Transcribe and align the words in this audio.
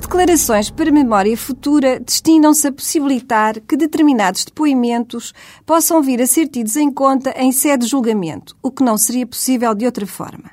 declarações 0.00 0.70
para 0.70 0.90
memória 0.90 1.36
futura 1.36 2.00
destinam-se 2.00 2.68
a 2.68 2.72
possibilitar 2.72 3.60
que 3.60 3.76
determinados 3.76 4.44
depoimentos 4.44 5.34
possam 5.66 6.00
vir 6.00 6.22
a 6.22 6.26
ser 6.26 6.48
tidos 6.48 6.76
em 6.76 6.90
conta 6.90 7.34
em 7.36 7.52
sede 7.52 7.84
de 7.84 7.90
julgamento, 7.90 8.56
o 8.62 8.70
que 8.70 8.84
não 8.84 8.96
seria 8.96 9.26
possível 9.26 9.74
de 9.74 9.84
outra 9.84 10.06
forma. 10.06 10.50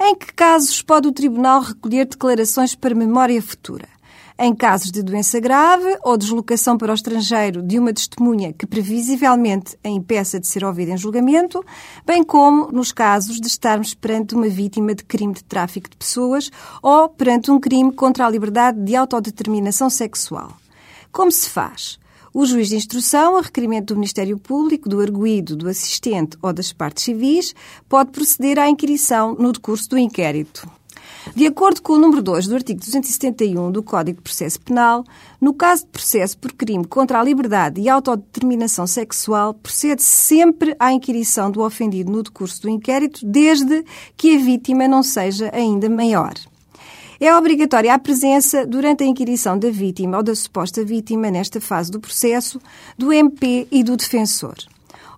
Em 0.00 0.16
que 0.16 0.32
casos 0.32 0.82
pode 0.82 1.06
o 1.06 1.12
Tribunal 1.12 1.60
recolher 1.60 2.06
declarações 2.06 2.74
para 2.74 2.94
memória 2.94 3.40
futura? 3.42 3.91
Em 4.38 4.54
casos 4.54 4.90
de 4.90 5.02
doença 5.02 5.38
grave 5.38 5.98
ou 6.02 6.16
deslocação 6.16 6.78
para 6.78 6.90
o 6.90 6.94
estrangeiro 6.94 7.62
de 7.62 7.78
uma 7.78 7.92
testemunha 7.92 8.52
que 8.52 8.66
previsivelmente 8.66 9.76
a 9.84 9.88
impeça 9.88 10.40
de 10.40 10.46
ser 10.46 10.64
ouvida 10.64 10.92
em 10.92 10.96
julgamento, 10.96 11.64
bem 12.04 12.24
como 12.24 12.72
nos 12.72 12.92
casos 12.92 13.40
de 13.40 13.46
estarmos 13.46 13.94
perante 13.94 14.34
uma 14.34 14.48
vítima 14.48 14.94
de 14.94 15.04
crime 15.04 15.34
de 15.34 15.44
tráfico 15.44 15.90
de 15.90 15.96
pessoas 15.96 16.50
ou 16.82 17.08
perante 17.08 17.50
um 17.50 17.60
crime 17.60 17.92
contra 17.92 18.26
a 18.26 18.30
liberdade 18.30 18.80
de 18.80 18.96
autodeterminação 18.96 19.90
sexual. 19.90 20.56
Como 21.12 21.30
se 21.30 21.48
faz? 21.48 22.00
O 22.34 22.46
juiz 22.46 22.70
de 22.70 22.76
instrução, 22.76 23.36
a 23.36 23.42
requerimento 23.42 23.88
do 23.88 23.96
Ministério 23.96 24.38
Público, 24.38 24.88
do 24.88 25.02
arguído, 25.02 25.54
do 25.54 25.68
assistente 25.68 26.38
ou 26.40 26.50
das 26.50 26.72
partes 26.72 27.04
civis, 27.04 27.54
pode 27.86 28.10
proceder 28.10 28.58
à 28.58 28.70
inquirição 28.70 29.34
no 29.34 29.52
decurso 29.52 29.90
do 29.90 29.98
inquérito. 29.98 30.66
De 31.34 31.46
acordo 31.46 31.80
com 31.80 31.94
o 31.94 31.98
número 31.98 32.20
2 32.20 32.46
do 32.46 32.54
artigo 32.54 32.78
271 32.80 33.72
do 33.72 33.82
Código 33.82 34.18
de 34.18 34.22
Processo 34.22 34.60
Penal, 34.60 35.02
no 35.40 35.54
caso 35.54 35.86
de 35.86 35.90
processo 35.90 36.36
por 36.36 36.52
crime 36.52 36.84
contra 36.84 37.18
a 37.18 37.22
liberdade 37.22 37.80
e 37.80 37.88
autodeterminação 37.88 38.86
sexual, 38.86 39.54
procede 39.54 40.02
sempre 40.02 40.76
à 40.78 40.92
inquirição 40.92 41.50
do 41.50 41.62
ofendido 41.62 42.12
no 42.12 42.22
decurso 42.22 42.60
do 42.60 42.68
inquérito, 42.68 43.24
desde 43.24 43.82
que 44.14 44.36
a 44.36 44.38
vítima 44.38 44.86
não 44.86 45.02
seja 45.02 45.50
ainda 45.54 45.88
maior. 45.88 46.34
É 47.18 47.34
obrigatória 47.34 47.94
a 47.94 47.98
presença, 47.98 48.66
durante 48.66 49.02
a 49.02 49.06
inquirição 49.06 49.58
da 49.58 49.70
vítima 49.70 50.18
ou 50.18 50.22
da 50.22 50.34
suposta 50.34 50.84
vítima, 50.84 51.30
nesta 51.30 51.62
fase 51.62 51.90
do 51.90 51.98
processo, 51.98 52.60
do 52.98 53.10
MP 53.10 53.66
e 53.70 53.82
do 53.82 53.96
defensor. 53.96 54.56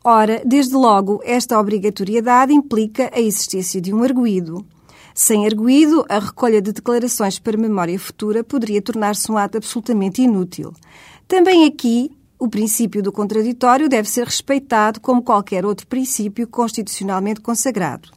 Ora, 0.04 0.42
desde 0.44 0.76
logo, 0.76 1.20
esta 1.24 1.58
obrigatoriedade 1.58 2.52
implica 2.52 3.10
a 3.12 3.20
existência 3.20 3.80
de 3.80 3.92
um 3.92 4.04
arguído. 4.04 4.64
Sem 5.12 5.46
arguído, 5.46 6.04
a 6.08 6.18
recolha 6.18 6.62
de 6.62 6.72
declarações 6.72 7.38
para 7.38 7.56
memória 7.56 7.98
futura 7.98 8.44
poderia 8.44 8.80
tornar-se 8.80 9.30
um 9.30 9.36
ato 9.36 9.58
absolutamente 9.58 10.22
inútil. 10.22 10.72
Também 11.26 11.64
aqui, 11.66 12.10
o 12.38 12.48
princípio 12.48 13.02
do 13.02 13.12
contraditório 13.12 13.88
deve 13.88 14.08
ser 14.08 14.24
respeitado 14.24 15.00
como 15.00 15.22
qualquer 15.22 15.64
outro 15.64 15.86
princípio 15.86 16.46
constitucionalmente 16.46 17.40
consagrado. 17.40 18.10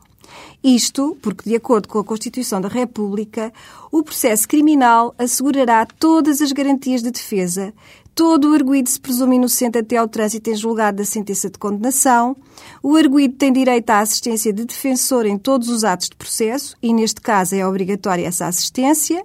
Isto 0.64 1.18
porque, 1.22 1.50
de 1.50 1.56
acordo 1.56 1.88
com 1.88 2.00
a 2.00 2.04
Constituição 2.04 2.60
da 2.60 2.68
República, 2.68 3.54
o 3.92 4.04
processo 4.04 4.48
criminal 4.48 5.14
assegurará 5.18 5.86
todas 5.86 6.42
as 6.42 6.52
garantias 6.52 7.02
de 7.02 7.12
defesa, 7.12 7.74
todo 8.18 8.50
o 8.50 8.56
arguído 8.56 8.90
se 8.90 9.00
presume 9.00 9.36
inocente 9.36 9.78
até 9.78 9.96
ao 9.96 10.08
trânsito 10.08 10.50
em 10.50 10.56
julgado 10.56 10.98
da 10.98 11.06
sentença 11.06 11.52
de 11.52 11.60
condenação. 11.60 12.36
O 12.82 12.96
arguído 12.96 13.36
tem 13.36 13.54
direito 13.54 13.92
à 13.92 14.00
assistência 14.00 14.52
de 14.52 14.66
defensor 14.66 15.28
em 15.28 15.38
todos 15.38 15.70
os 15.70 15.84
atos 15.84 16.10
de 16.10 16.16
processo, 16.16 16.76
e 16.82 16.92
neste 16.92 17.22
caso 17.22 17.54
é 17.54 17.66
obrigatória 17.66 18.26
essa 18.26 18.48
assistência. 18.48 19.24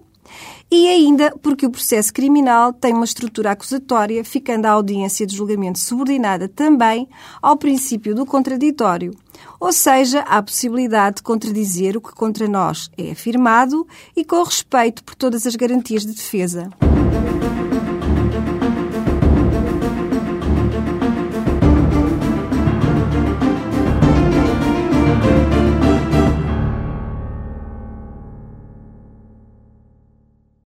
E 0.71 0.89
ainda 0.89 1.35
porque 1.41 1.65
o 1.65 1.71
processo 1.71 2.13
criminal 2.13 2.71
tem 2.71 2.93
uma 2.93 3.07
estrutura 3.07 3.53
acusatória, 3.53 4.23
ficando 4.23 4.67
a 4.67 4.73
audiência 4.73 5.27
de 5.27 5.35
julgamento 5.35 5.79
subordinada 5.79 6.47
também 6.47 7.09
ao 7.41 7.57
princípio 7.57 8.15
do 8.15 8.27
contraditório, 8.27 9.15
ou 9.59 9.73
seja, 9.73 10.21
à 10.21 10.43
possibilidade 10.43 11.17
de 11.17 11.23
contradizer 11.23 11.97
o 11.97 12.01
que 12.01 12.13
contra 12.13 12.47
nós 12.47 12.91
é 12.99 13.13
afirmado 13.13 13.87
e 14.15 14.23
com 14.23 14.43
respeito 14.43 15.03
por 15.03 15.15
todas 15.15 15.47
as 15.47 15.57
garantias 15.57 16.05
de 16.05 16.13
defesa. 16.13 16.69